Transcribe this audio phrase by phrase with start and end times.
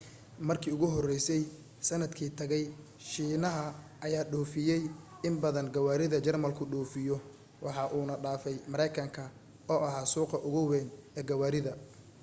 [0.47, 1.41] markii ugu horeysay
[1.89, 2.63] sanadkii tagay
[3.09, 3.65] shiinaha
[4.07, 4.81] ayaa dhoofiyay
[5.27, 7.17] in badan gawaarida jarmalku dhoofiyo
[7.67, 9.23] waxa uuna dhaafay mareykanka
[9.71, 10.87] oo ahaa suuqa ugu weyn
[11.17, 11.73] ee gawaarida